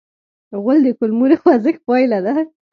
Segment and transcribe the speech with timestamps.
[0.61, 2.33] غول د کولمو د خوځښت پایله ده.